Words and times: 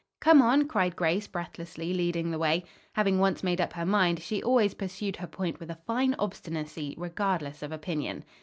"Come 0.19 0.41
on," 0.41 0.67
cried 0.67 0.95
Grace 0.95 1.27
breathlessly, 1.27 1.93
leading 1.93 2.31
the 2.31 2.39
way. 2.39 2.63
Having 2.93 3.19
once 3.19 3.43
made 3.43 3.61
up 3.61 3.71
her 3.73 3.85
mind, 3.85 4.17
she 4.19 4.41
always 4.41 4.73
pursued 4.73 5.15
her 5.17 5.27
point 5.27 5.59
with 5.59 5.69
a 5.69 5.77
fine 5.85 6.15
obstinacy 6.17 6.95
regardless 6.97 7.61
of 7.61 7.71
opinion. 7.71 8.25